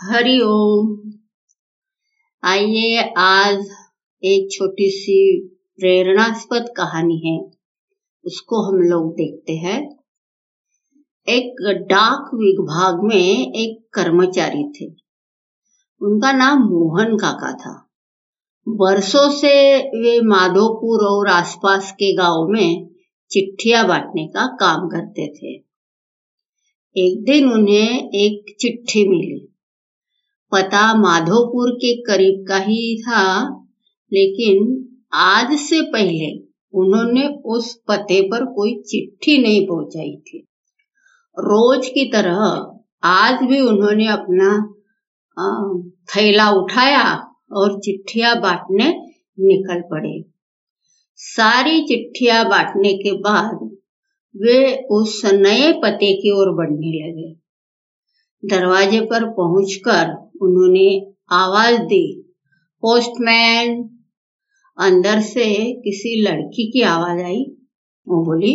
हरि 0.00 0.40
ओम। 0.40 1.12
आइए, 2.44 3.12
आज 3.18 3.70
एक 4.24 4.48
छोटी 4.52 4.90
सी 4.90 5.48
प्रेरणास्पद 5.78 6.74
कहानी 6.76 7.18
है। 7.18 7.50
उसको 8.24 8.62
हम 8.62 8.74
लोग 8.74 9.14
देखते 9.14 9.52
हैं। 9.52 9.98
एक 11.28 11.76
डाक 11.90 12.30
विभाग 12.34 13.00
में 13.02 13.52
एक 13.52 13.94
कर्मचारी 13.94 14.72
थे। 14.72 14.94
उनका 16.02 16.32
नाम 16.32 16.58
मोहन 16.58 17.16
काका 17.16 17.52
था। 17.52 17.90
बरसों 18.68 19.30
से 19.30 19.78
वे 19.78 20.20
माधोपुर 20.20 21.06
और 21.06 21.28
आसपास 21.28 21.92
के 21.92 22.16
गाँव 22.16 22.46
में 22.48 22.88
चिट्ठियाँ 23.30 23.88
बांटने 23.88 24.26
का 24.26 24.46
काम 24.46 24.88
करते 24.88 25.26
थे। 25.26 25.64
एक 26.96 27.24
दिन 27.24 27.52
उन्हें 27.52 28.10
एक 28.10 28.56
चिट्ठी 28.60 29.08
मिली। 29.08 29.53
पता 30.54 30.82
माधोपुर 30.94 31.70
के 31.74 31.94
करीब 32.02 32.44
का 32.48 32.56
ही 32.58 32.96
था, 33.02 33.22
लेकिन 34.12 34.56
आज 35.12 35.56
से 35.58 35.80
पहले 35.82 36.32
उन्होंने 36.74 37.26
उस 37.46 37.74
पते 37.88 38.20
पर 38.22 38.44
कोई 38.44 38.74
चिट्ठी 38.82 39.36
नहीं 39.42 39.66
पहुंचाई 39.66 40.16
थी। 40.26 40.38
रोज 41.36 41.88
की 41.88 42.04
तरह 42.12 42.40
आज 43.04 43.42
भी 43.42 43.60
उन्होंने 43.60 44.06
अपना 44.08 44.50
थैला 46.08 46.50
उठाया 46.52 47.04
और 47.52 47.78
चिट्ठिया 47.80 48.34
बांटने 48.34 48.88
निकल 49.38 49.80
पड़े। 49.90 50.22
सारी 51.18 51.80
चिट्ठिया 51.82 52.42
बांटने 52.44 52.92
के 52.94 53.12
बाद 53.20 53.70
वे 54.34 54.58
उस 54.90 55.20
नए 55.26 55.72
पते 55.82 56.12
की 56.14 56.30
ओर 56.30 56.50
बढ़ने 56.54 56.92
लगे। 56.98 57.32
दरवाजे 58.50 59.00
पर 59.00 59.24
पहुंचकर 59.24 60.30
उन्होंने 60.42 61.12
आवाज़ 61.32 61.80
दी, 61.80 62.22
पोस्टमैन! 62.80 63.90
अंदर 64.78 65.20
से 65.20 65.72
किसी 65.72 66.22
लड़की 66.22 66.70
की 66.70 66.80
आवाज़ 66.80 67.22
आई। 67.22 67.44
वो 68.08 68.24
बोली, 68.24 68.52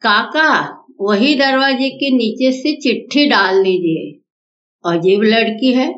काका, 0.00 0.84
वही 1.00 1.34
दरवाजे 1.34 1.90
के 1.90 2.10
नीचे 2.10 2.52
से 2.52 2.76
चिट्ठी 2.76 3.26
डाल 3.26 3.62
दीजिए। 3.62 4.20
अजीब 4.86 5.22
लड़की 5.22 5.72
है। 5.72 5.94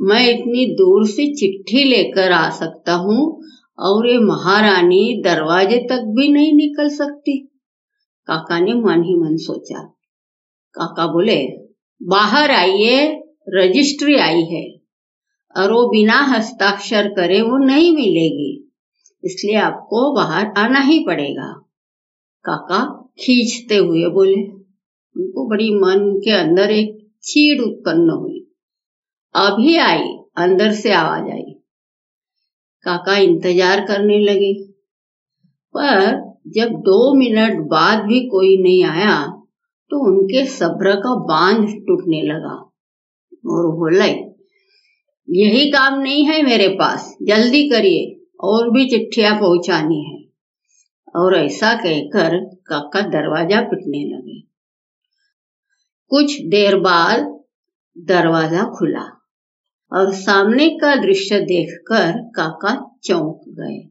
मैं 0.00 0.30
इतनी 0.30 0.66
दूर 0.66 1.06
से 1.06 1.34
चिट्ठी 1.34 1.84
लेकर 1.84 2.32
आ 2.32 2.50
सकता 2.50 2.92
हूँ 2.92 3.42
और 3.78 4.08
ये 4.08 4.18
महारानी 4.18 5.22
दरवाजे 5.24 5.78
तक 5.78 6.00
भी 6.00 6.28
नहीं 6.28 6.52
निकल 6.52 6.88
सकती। 6.88 7.48
काका 8.26 8.60
ने 8.60 8.74
मन 8.74 9.02
ही 9.02 9.14
मन 9.14 9.36
सोचा। 9.36 9.82
काका 10.74 11.06
बोले 11.06 11.67
बाहर 12.02 12.50
आइए, 12.50 13.22
रजिस्ट्री 13.48 14.14
आई 14.14 14.42
है। 14.42 14.78
और 15.56 15.72
वो 15.72 15.88
बिना 15.88 16.18
हस्ताक्षर 16.18 17.08
करे 17.08 17.42
वो 17.42 17.56
नहीं 17.56 17.94
मिलेगी। 17.94 18.72
इसलिए 19.24 19.56
आपको 19.56 20.14
बाहर 20.14 20.46
आना 20.58 20.80
ही 20.80 21.04
पड़ेगा। 21.06 21.70
काका 22.44 23.10
खींचते 23.18 23.76
हुए 23.76 24.06
बोले। 24.06 24.42
उनको 25.16 25.48
बड़ी 25.48 25.74
मन 25.74 26.20
के 26.24 26.30
अंदर 26.30 26.70
एक 26.70 27.10
चीड़ 27.22 27.62
उत्पन्न 27.62 28.10
हुई। 28.10 28.46
अभी 29.34 29.76
आई, 29.76 30.08
अंदर 30.36 30.72
से 30.72 30.92
आवाज़ 30.92 31.32
आई। 31.32 31.54
काका 32.82 33.16
इंतज़ार 33.16 33.80
करने 33.80 34.18
लगे। 34.18 34.54
पर 35.76 36.28
जब 36.46 36.68
दो 36.68 37.14
मिनट 37.14 37.58
बाद 37.58 37.98
भी 37.98 38.20
कोई 38.20 38.62
नहीं 38.62 38.84
आया 38.84 39.37
तो 39.90 39.98
उनके 39.98 40.46
सब्र 40.46 40.94
का 40.94 41.14
बाँध 41.14 41.68
टूटने 41.86 42.22
लगा। 42.22 42.54
और 43.50 43.66
बोले, 43.76 44.28
यही 45.30 45.70
काम 45.70 46.00
नहीं 46.00 46.24
है 46.26 46.42
मेरे 46.42 46.68
पास, 46.68 47.16
जल्दी 47.22 47.68
करिए, 47.68 48.26
और 48.40 48.70
भी 48.70 48.88
चिट्ठियाँ 48.88 49.40
पहुंचानी 49.40 50.04
है। 50.04 50.18
और 51.16 51.34
ऐसा 51.34 51.74
कहकर 51.74 52.38
काका 52.38 53.00
दरवाज़ा 53.00 53.60
पिटने 53.60 54.04
लगे। 54.04 54.40
कुछ 56.08 56.40
देर 56.40 56.76
बाद 56.76 57.40
दरवाज़ा 57.98 58.64
खुला, 58.64 59.22
और 59.92 60.12
सामने 60.12 60.68
का 60.68 60.96
दृश्य 60.96 61.40
देखकर 61.40 62.12
काका 62.12 62.98
चौंक 63.04 63.40
गए। 63.48 63.88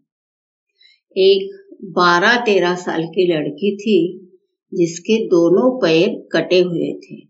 एक 1.21 1.67
बारह 1.83 2.35
तेरह 2.35 2.75
साल 2.75 3.03
की 3.03 3.33
लड़की 3.33 3.77
थी 3.77 4.26
जिसके 4.73 5.27
दोनों 5.27 5.79
पैर 5.79 6.29
कटे 6.31 6.59
हुए 6.59 6.99
थे। 6.99 7.27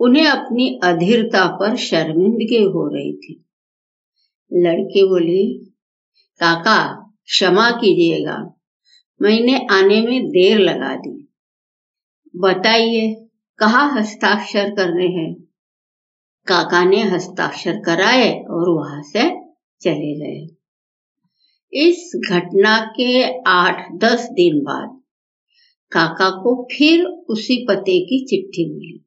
उन्हें 0.00 0.26
अपनी 0.26 0.80
अधीरता 0.84 1.46
पर 1.46 1.76
शर्मिंदगी 1.76 2.62
हो 2.62 2.88
रही 2.94 3.16
थी। 3.16 3.44
लड़की 4.52 5.08
बोली, 5.08 5.74
काका, 6.40 7.10
क्षमा 7.24 7.70
कीजिएगा, 7.70 8.54
मैंने 9.22 9.66
आने 9.70 10.02
में 10.02 10.28
देर 10.28 10.58
लगा 10.58 10.96
दी। 10.96 11.32
बताइए, 12.36 13.28
कहा 13.58 13.86
हस्ताक्षर 13.86 14.70
करने 14.70 15.06
हैं? 15.06 15.34
काका 16.46 16.84
ने 16.84 17.02
हस्ताक्षर 17.02 17.80
कराए 17.80 18.40
और 18.40 18.68
वहाँ 18.68 19.02
से 19.02 19.30
चले 19.80 20.14
गए। 20.18 20.56
इस 21.72 22.12
घटना 22.30 22.92
के 23.00 23.40
आठ 23.42 23.92
दस 23.94 24.28
दिन 24.32 24.62
बाद 24.62 25.03
काका 25.94 26.30
को 26.30 26.68
फिर 26.72 27.04
उसी 27.04 27.66
पते 27.68 28.00
की 28.00 28.24
चिट्ठी 28.24 28.74
मिली। 28.74 29.00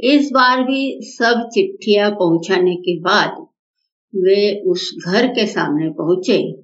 इस 0.00 0.30
बार 0.32 0.62
भी 0.62 1.00
सब 1.02 1.48
चिट्ठियाँ 1.54 2.10
पहुँचाने 2.10 2.76
के 2.76 3.00
बाद 3.00 3.46
वे 4.14 4.60
उस 4.60 4.96
घर 5.06 5.26
के 5.26 5.46
सामने 5.46 5.90
पहुँचे। 5.90 6.62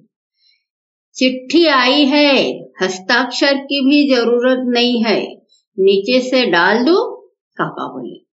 चिट्ठी 1.15 1.65
आई 1.65 2.05
है, 2.05 2.59
हस्ताक्षर 2.81 3.53
की 3.53 3.81
भी 3.85 4.15
ज़रूरत 4.15 4.63
नहीं 4.67 5.03
है, 5.03 5.35
नीचे 5.79 6.21
से 6.21 6.45
डाल 6.45 6.83
दो, 6.85 7.11
काका 7.57 7.87
बोले। 7.87 8.25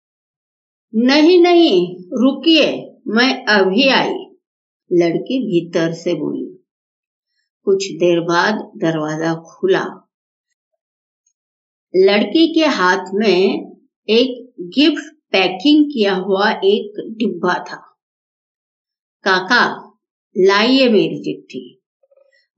नहीं 1.07 1.41
नहीं, 1.41 1.97
रुकिए, 1.99 2.97
मैं 3.07 3.45
अभी 3.45 3.89
आई, 3.89 4.15
लड़की 4.93 5.43
भीतर 5.47 5.93
से 5.93 6.15
बोली। 6.15 6.65
कुछ 7.65 7.85
देर 7.93 8.21
बाद 8.21 8.55
दरवाज़ा 8.77 9.35
खुला। 9.35 10.02
लड़की 11.95 12.47
के 12.55 12.67
हाथ 12.67 13.07
में 13.15 13.73
एक 14.09 14.53
गिफ्ट 14.61 15.15
पैकिंग 15.33 15.85
किया 15.85 16.15
हुआ 16.15 16.51
एक 16.51 17.01
डिब्बा 17.19 17.55
था। 17.55 17.77
काका, 19.25 19.65
लाइए 20.37 20.89
मेरी 20.89 21.19
चिट्ठी 21.19 21.81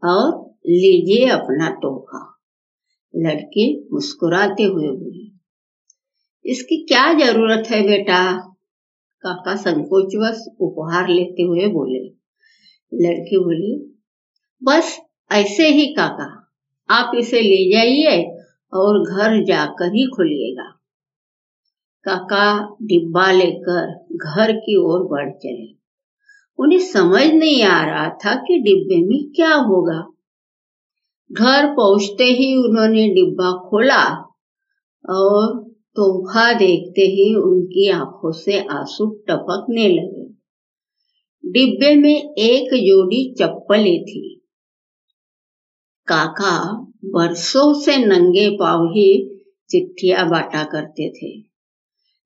और 0.03 0.29
लीजिए 0.67 1.29
अपना 1.29 1.71
तोहफा। 1.71 2.21
लड़के 3.15 3.67
मुस्कुराते 3.93 4.63
हुए 4.63 4.89
बोली, 4.89 5.41
इसकी 6.45 6.77
क्या 6.85 7.13
ज़रूरत 7.15 7.71
है 7.71 7.83
बेटा? 7.83 8.23
काका 9.25 9.57
संकोचवश 9.57 10.45
उपहार 10.61 11.09
लेते 11.09 11.43
हुए 11.43 11.67
बोले। 11.69 12.05
लड़की 12.93 13.39
बोली, 13.39 13.75
बस 14.63 14.99
ऐसे 15.33 15.69
ही 15.69 15.87
काका, 15.87 16.31
आप 16.89 17.13
इसे 17.17 17.41
ले 17.41 17.73
जाइए 17.73 18.34
और 18.75 18.99
घर 18.99 19.45
जाकर 19.45 19.87
ही 19.87 20.07
खुलिएगा 20.17 20.81
काका 22.05 22.77
डिब्बा 22.83 23.33
लेकर 23.33 24.07
घर 24.13 24.53
की 24.53 24.77
ओर 24.77 25.03
बढ़ 25.03 25.31
चले। 25.31 25.75
उन्हें 26.59 26.79
समझ 26.79 27.27
नहीं 27.27 27.63
आ 27.63 27.85
रहा 27.85 28.09
था 28.09 28.35
कि 28.35 28.59
डिब्बे 28.59 29.07
में 29.07 29.33
क्या 29.37 29.55
होगा। 29.55 30.07
घर 31.33 31.67
पहुँचते 31.67 32.25
ही 32.25 32.57
उन्होंने 32.57 33.09
डिब्बा 33.09 33.69
खोला 33.69 34.15
और 35.11 35.75
तोहफा 35.97 36.53
देखते 36.53 37.03
ही 37.03 37.35
उनकी 37.35 37.91
आँखों 37.91 38.33
से 38.33 38.61
आँसू 38.61 39.25
टपकने 39.29 39.89
लगे। 39.89 40.25
डिब्बे 41.51 41.97
में 41.97 42.35
एक 42.35 42.75
जोड़ी 42.75 43.35
चप्पलें 43.35 44.05
थी। 44.05 44.47
काका 46.07 46.87
बरसों 47.05 47.81
से 47.81 47.97
नंगे 47.97 48.51
पाव 48.51 48.85
ही 48.85 49.41
चिट्ठिया 49.71 50.25
बांटा 50.25 50.65
करते 50.65 51.11
थे। 51.11 51.39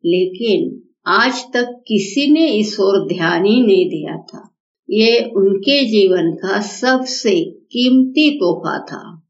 लेकिन 0.04 0.88
आज 1.06 1.44
तक 1.54 1.82
किसी 1.88 2.32
ने 2.32 2.46
इस 2.48 2.80
ओर 2.80 3.08
ध्यान 3.08 3.44
ही 3.44 3.62
नहीं 3.62 3.88
दिया 3.88 4.16
था। 4.16 4.54
ये 4.90 5.30
उनके 5.36 5.84
जीवन 5.84 6.32
का 6.32 6.60
सबसे 6.60 7.44
कीमती 7.44 8.36
तोहफा 8.36 8.78
था। 8.78 9.22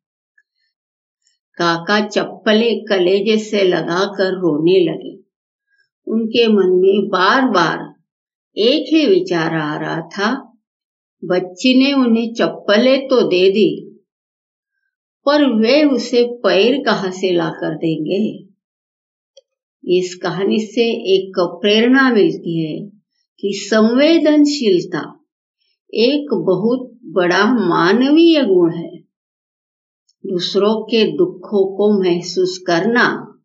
काका 1.58 2.06
चप्पले 2.06 2.74
कलेजे 2.74 3.38
से 3.38 3.64
लगाकर 3.64 4.32
रोने 4.32 4.84
लगे। 4.84 5.18
उनके 6.12 6.48
मन 6.48 6.68
में 6.68 7.08
बार 7.08 7.50
बार 7.50 7.94
एक 8.56 8.94
ही 8.94 9.06
विचार 9.06 9.54
आ 9.54 9.78
रहा 9.80 10.00
था, 10.00 10.58
बच्ची 11.24 11.74
ने 11.74 11.92
उन्हें 11.92 12.34
चप्पले 12.34 12.98
तो 12.98 13.22
दे 13.22 13.50
दी 13.50 13.87
पर 15.28 15.44
वे 15.44 15.84
उसे 15.84 16.24
पैर 16.24 16.82
कहाँ 16.86 17.10
से 17.10 17.32
ला 17.32 17.48
कर 17.48 17.74
देंगे? 17.74 18.48
इस 19.98 20.14
कहानी 20.14 20.60
से 20.60 21.14
एक 21.14 21.32
प्रेरणा 21.38 22.12
मिलती 22.12 22.66
है 22.66 22.90
कि 23.40 23.52
संवेदनशीलता 23.54 25.24
एक 25.94 26.34
बहुत 26.34 26.98
बड़ा 27.04 27.44
मानवीय 27.54 28.42
गुण 28.42 28.74
है। 28.74 28.96
दूसरों 30.26 30.82
के 30.84 31.12
दुखों 31.12 31.76
को 31.76 32.02
महसूस 32.02 32.64
करना 32.66 33.38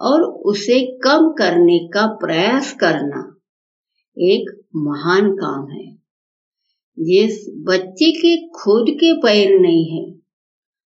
और 0.00 0.22
उसे 0.22 0.98
कम 1.04 1.34
करने 1.38 1.78
का 1.78 2.06
प्रयास 2.06 2.72
करना 2.72 3.36
एक 4.18 4.60
महान 4.76 5.32
काम 5.32 5.70
है। 5.70 5.94
जिस 6.98 7.46
बच्चे 7.58 8.12
के 8.12 8.48
खुद 8.48 8.86
के 8.90 9.12
पैर 9.12 9.60
नहीं 9.60 9.84
है 9.84 10.23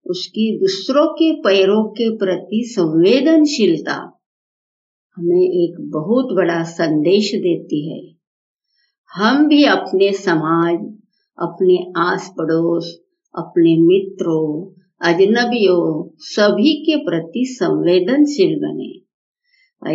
उसकी 0.05 0.59
दूसरों 0.59 1.07
के 1.07 1.33
पैरों 1.33 1.83
के 1.83 2.17
प्रति 2.17 2.63
संवेदनशीलता 2.65 4.21
हमें 5.15 5.41
एक 5.41 5.75
बहुत 5.79 6.25
बड़ा 6.25 6.63
संदेश 6.63 7.31
देती 7.35 7.89
है। 7.89 8.15
हम 9.13 9.47
भी 9.47 9.63
अपने 9.63 10.13
समाज, 10.13 10.75
अपने 11.39 11.93
आस 11.97 12.29
पड़ोस 12.37 13.01
अपने 13.37 13.77
मित्रों, 13.77 14.73
अजनबियों 15.01 16.15
सभी 16.17 16.73
के 16.73 16.95
प्रति 16.95 17.45
संवेदनशील 17.45 18.59
बने। 18.59 19.05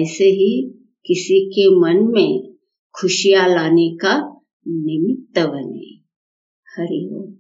ऐसे 0.03 0.25
ही 0.25 0.71
किसी 1.07 1.51
के 1.51 1.81
मन 1.81 2.13
में 2.13 2.55
खुशियाँ 3.01 3.49
लाने 3.49 3.97
का 3.97 4.41
निमित्त 4.69 5.39
बने। 5.39 5.97
हरिओम 6.77 7.40